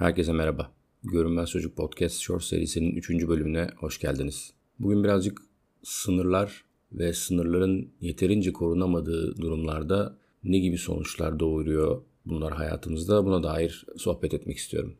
[0.00, 0.70] Herkese merhaba.
[1.04, 3.10] Görünmez Çocuk Podcast Short serisinin 3.
[3.10, 4.52] bölümüne hoş geldiniz.
[4.78, 5.42] Bugün birazcık
[5.82, 14.34] sınırlar ve sınırların yeterince korunamadığı durumlarda ne gibi sonuçlar doğuruyor bunlar hayatımızda buna dair sohbet
[14.34, 14.94] etmek istiyorum.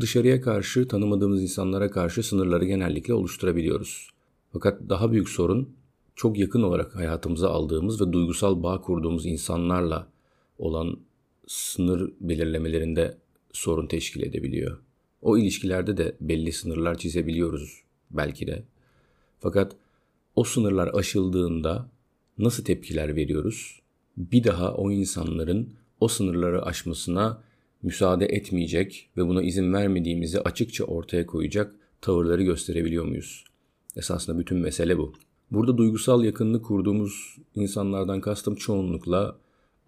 [0.00, 4.10] Dışarıya karşı tanımadığımız insanlara karşı sınırları genellikle oluşturabiliyoruz.
[4.52, 5.68] Fakat daha büyük sorun
[6.14, 10.08] çok yakın olarak hayatımıza aldığımız ve duygusal bağ kurduğumuz insanlarla
[10.58, 10.98] olan
[11.46, 13.18] sınır belirlemelerinde
[13.56, 14.78] sorun teşkil edebiliyor.
[15.22, 18.64] O ilişkilerde de belli sınırlar çizebiliyoruz belki de.
[19.38, 19.76] Fakat
[20.36, 21.90] o sınırlar aşıldığında
[22.38, 23.80] nasıl tepkiler veriyoruz?
[24.16, 27.42] Bir daha o insanların o sınırları aşmasına
[27.82, 33.44] müsaade etmeyecek ve buna izin vermediğimizi açıkça ortaya koyacak tavırları gösterebiliyor muyuz?
[33.96, 35.12] Esasında bütün mesele bu.
[35.50, 39.38] Burada duygusal yakınlık kurduğumuz insanlardan kastım çoğunlukla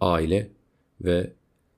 [0.00, 0.50] aile
[1.00, 1.32] ve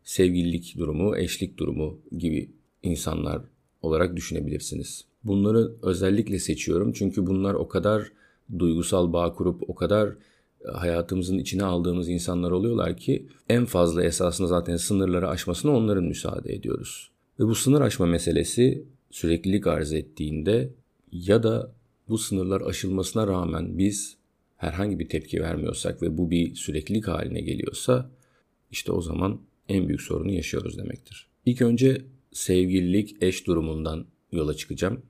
[0.04, 2.50] sevgililik durumu, eşlik durumu gibi
[2.82, 3.42] insanlar
[3.82, 5.04] olarak düşünebilirsiniz.
[5.24, 8.12] Bunları özellikle seçiyorum çünkü bunlar o kadar
[8.58, 14.48] duygusal bağ kurup o kadar e, hayatımızın içine aldığımız insanlar oluyorlar ki en fazla esasında
[14.48, 17.10] zaten sınırları aşmasına onların müsaade ediyoruz.
[17.40, 20.70] Ve bu sınır aşma meselesi süreklilik arz ettiğinde
[21.12, 21.72] ya da
[22.08, 24.16] bu sınırlar aşılmasına rağmen biz
[24.56, 28.10] herhangi bir tepki vermiyorsak ve bu bir süreklilik haline geliyorsa
[28.70, 31.26] işte o zaman en büyük sorunu yaşıyoruz demektir.
[31.46, 35.02] İlk önce sevgililik, eş durumundan yola çıkacağım.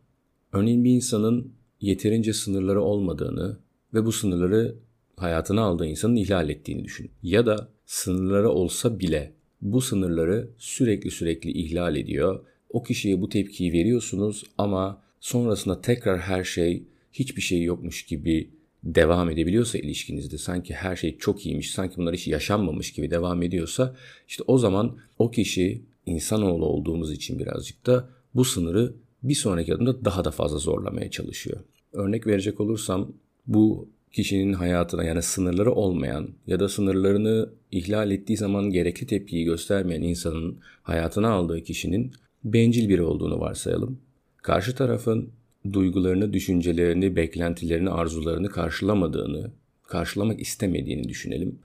[0.52, 3.58] Örneğin bir insanın yeterince sınırları olmadığını
[3.94, 4.74] ve bu sınırları
[5.16, 7.10] hayatına aldığı insanın ihlal ettiğini düşün.
[7.22, 12.44] Ya da sınırları olsa bile bu sınırları sürekli sürekli ihlal ediyor.
[12.68, 18.50] O kişiye bu tepkiyi veriyorsunuz ama sonrasında tekrar her şey hiçbir şey yokmuş gibi
[18.84, 23.96] devam edebiliyorsa ilişkinizde sanki her şey çok iyiymiş, sanki bunlar hiç yaşanmamış gibi devam ediyorsa
[24.28, 30.04] işte o zaman o kişi insanoğlu olduğumuz için birazcık da bu sınırı bir sonraki adımda
[30.04, 31.60] daha da fazla zorlamaya çalışıyor.
[31.92, 33.12] Örnek verecek olursam
[33.46, 40.02] bu kişinin hayatına yani sınırları olmayan ya da sınırlarını ihlal ettiği zaman gerekli tepkiyi göstermeyen
[40.02, 42.12] insanın hayatına aldığı kişinin
[42.44, 44.00] bencil biri olduğunu varsayalım.
[44.36, 45.32] Karşı tarafın
[45.72, 49.50] duygularını, düşüncelerini, beklentilerini, arzularını karşılamadığını,
[49.82, 51.58] karşılamak istemediğini düşünelim.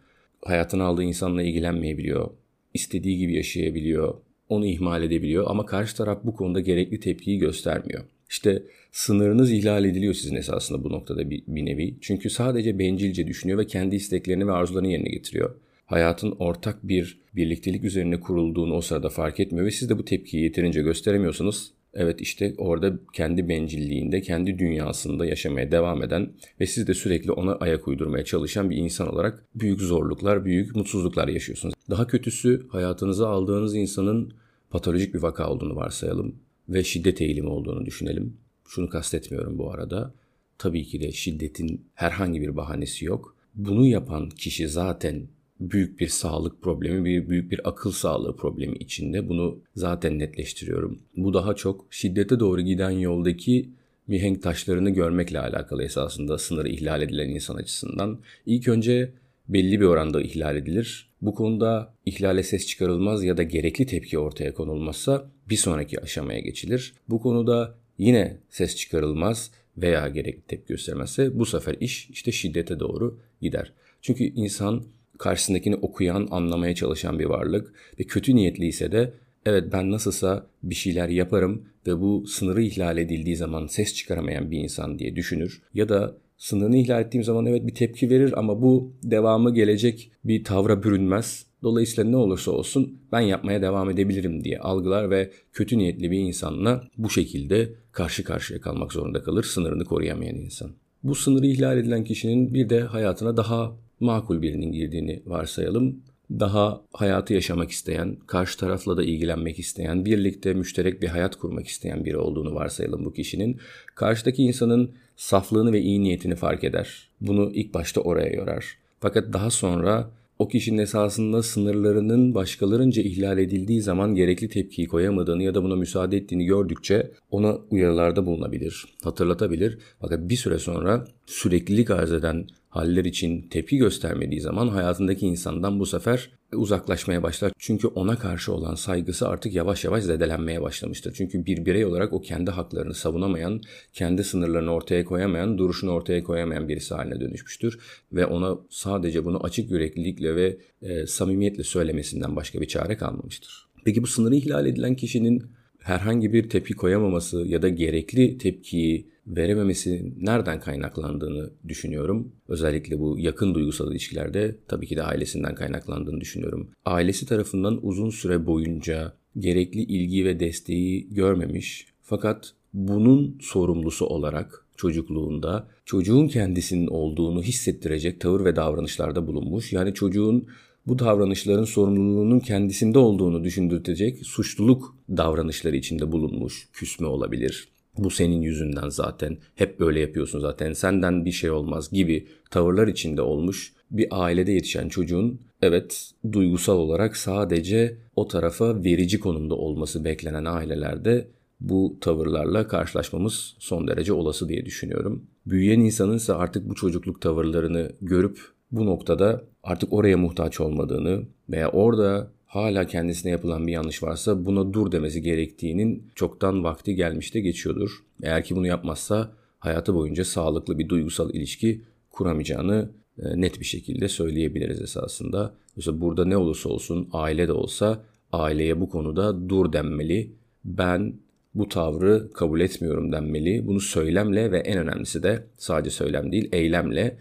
[0.45, 2.29] Hayatına aldığı insanla ilgilenmeyebiliyor,
[2.73, 4.13] istediği gibi yaşayabiliyor,
[4.49, 8.03] onu ihmal edebiliyor ama karşı taraf bu konuda gerekli tepkiyi göstermiyor.
[8.29, 11.95] İşte sınırınız ihlal ediliyor sizin esasında bu noktada bir, bir nevi.
[12.01, 15.55] Çünkü sadece bencilce düşünüyor ve kendi isteklerini ve arzularını yerine getiriyor.
[15.85, 20.43] Hayatın ortak bir birliktelik üzerine kurulduğunu o sırada fark etmiyor ve siz de bu tepkiyi
[20.43, 26.29] yeterince gösteremiyorsanız Evet işte orada kendi bencilliğinde, kendi dünyasında yaşamaya devam eden
[26.59, 31.27] ve siz de sürekli ona ayak uydurmaya çalışan bir insan olarak büyük zorluklar, büyük mutsuzluklar
[31.27, 31.73] yaşıyorsunuz.
[31.89, 34.33] Daha kötüsü hayatınıza aldığınız insanın
[34.69, 36.35] patolojik bir vaka olduğunu varsayalım
[36.69, 38.37] ve şiddet eğilimi olduğunu düşünelim.
[38.67, 40.13] Şunu kastetmiyorum bu arada.
[40.57, 43.35] Tabii ki de şiddetin herhangi bir bahanesi yok.
[43.55, 45.27] Bunu yapan kişi zaten
[45.59, 49.29] büyük bir sağlık problemi, bir büyük bir akıl sağlığı problemi içinde.
[49.29, 50.99] Bunu zaten netleştiriyorum.
[51.17, 53.69] Bu daha çok şiddete doğru giden yoldaki
[54.07, 58.19] mihenk taşlarını görmekle alakalı esasında sınırı ihlal edilen insan açısından.
[58.45, 59.13] İlk önce
[59.49, 61.09] belli bir oranda ihlal edilir.
[61.21, 66.93] Bu konuda ihlale ses çıkarılmaz ya da gerekli tepki ortaya konulmazsa bir sonraki aşamaya geçilir.
[67.09, 73.19] Bu konuda yine ses çıkarılmaz veya gerekli tepki göstermezse bu sefer iş işte şiddete doğru
[73.41, 73.73] gider.
[74.01, 74.83] Çünkü insan
[75.19, 79.13] karşısındakini okuyan, anlamaya çalışan bir varlık ve kötü niyetliyse de
[79.45, 84.59] evet ben nasılsa bir şeyler yaparım ve bu sınırı ihlal edildiği zaman ses çıkaramayan bir
[84.59, 85.61] insan diye düşünür.
[85.73, 90.43] Ya da sınırını ihlal ettiğim zaman evet bir tepki verir ama bu devamı gelecek bir
[90.43, 91.45] tavra bürünmez.
[91.63, 96.83] Dolayısıyla ne olursa olsun ben yapmaya devam edebilirim diye algılar ve kötü niyetli bir insanla
[96.97, 100.71] bu şekilde karşı karşıya kalmak zorunda kalır sınırını koruyamayan insan.
[101.03, 106.03] Bu sınırı ihlal edilen kişinin bir de hayatına daha makul birinin girdiğini varsayalım.
[106.31, 112.05] Daha hayatı yaşamak isteyen, karşı tarafla da ilgilenmek isteyen, birlikte müşterek bir hayat kurmak isteyen
[112.05, 113.57] biri olduğunu varsayalım bu kişinin.
[113.95, 117.09] Karşıdaki insanın saflığını ve iyi niyetini fark eder.
[117.21, 118.65] Bunu ilk başta oraya yorar.
[118.99, 125.55] Fakat daha sonra o kişinin esasında sınırlarının başkalarınca ihlal edildiği zaman gerekli tepkiyi koyamadığını ya
[125.55, 129.77] da buna müsaade ettiğini gördükçe ona uyarılarda bulunabilir, hatırlatabilir.
[130.01, 135.85] Fakat bir süre sonra süreklilik arz eden haller için tepki göstermediği zaman hayatındaki insandan bu
[135.85, 137.51] sefer uzaklaşmaya başlar.
[137.59, 141.13] Çünkü ona karşı olan saygısı artık yavaş yavaş zedelenmeye başlamıştır.
[141.13, 143.61] Çünkü bir birey olarak o kendi haklarını savunamayan,
[143.93, 147.79] kendi sınırlarını ortaya koyamayan, duruşunu ortaya koyamayan birisi haline dönüşmüştür.
[148.11, 153.67] Ve ona sadece bunu açık yüreklilikle ve e, samimiyetle söylemesinden başka bir çare kalmamıştır.
[153.85, 155.43] Peki bu sınırı ihlal edilen kişinin
[155.85, 162.31] herhangi bir tepki koyamaması ya da gerekli tepkiyi verememesi nereden kaynaklandığını düşünüyorum.
[162.47, 166.67] Özellikle bu yakın duygusal ilişkilerde tabii ki de ailesinden kaynaklandığını düşünüyorum.
[166.85, 175.67] Ailesi tarafından uzun süre boyunca gerekli ilgi ve desteği görmemiş fakat bunun sorumlusu olarak çocukluğunda
[175.85, 179.73] çocuğun kendisinin olduğunu hissettirecek tavır ve davranışlarda bulunmuş.
[179.73, 180.47] Yani çocuğun
[180.87, 186.69] bu davranışların sorumluluğunun kendisinde olduğunu düşündürtecek suçluluk davranışları içinde bulunmuş.
[186.73, 187.67] Küsme olabilir.
[187.97, 189.37] Bu senin yüzünden zaten.
[189.55, 190.73] Hep böyle yapıyorsun zaten.
[190.73, 197.17] Senden bir şey olmaz gibi tavırlar içinde olmuş bir ailede yetişen çocuğun evet duygusal olarak
[197.17, 201.27] sadece o tarafa verici konumda olması beklenen ailelerde
[201.59, 205.27] bu tavırlarla karşılaşmamız son derece olası diye düşünüyorum.
[205.45, 211.69] Büyüyen insanın ise artık bu çocukluk tavırlarını görüp bu noktada artık oraya muhtaç olmadığını veya
[211.69, 218.03] orada hala kendisine yapılan bir yanlış varsa buna dur demesi gerektiğinin çoktan vakti gelmişte geçiyordur.
[218.23, 224.07] Eğer ki bunu yapmazsa hayatı boyunca sağlıklı bir duygusal ilişki kuramayacağını e, net bir şekilde
[224.07, 225.53] söyleyebiliriz esasında.
[225.75, 230.31] Mesela burada ne olursa olsun aile de olsa aileye bu konuda dur denmeli.
[230.65, 231.13] Ben
[231.55, 233.67] bu tavrı kabul etmiyorum denmeli.
[233.67, 237.17] Bunu söylemle ve en önemlisi de sadece söylem değil eylemle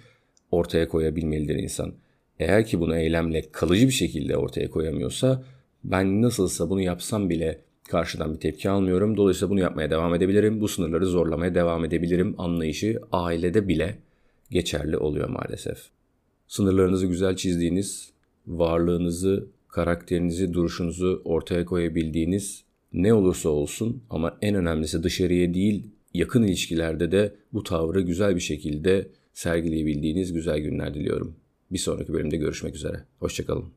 [0.55, 1.95] ortaya koyabilmelidir insan.
[2.39, 5.43] Eğer ki bunu eylemle kalıcı bir şekilde ortaya koyamıyorsa
[5.85, 9.17] ben nasılsa bunu yapsam bile karşıdan bir tepki almıyorum.
[9.17, 10.61] Dolayısıyla bunu yapmaya devam edebilirim.
[10.61, 13.99] Bu sınırları zorlamaya devam edebilirim anlayışı ailede bile
[14.51, 15.79] geçerli oluyor maalesef.
[16.49, 18.11] Sınırlarınızı güzel çizdiğiniz,
[18.47, 27.13] varlığınızı, karakterinizi, duruşunuzu ortaya koyabildiğiniz ne olursa olsun ama en önemlisi dışarıya değil yakın ilişkilerde
[27.13, 31.37] de bu tavrı güzel bir şekilde sergileyebildiğiniz güzel günler diliyorum.
[31.71, 33.05] Bir sonraki bölümde görüşmek üzere.
[33.19, 33.75] Hoşçakalın.